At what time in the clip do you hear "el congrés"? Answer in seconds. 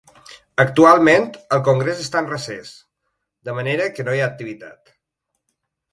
1.57-2.01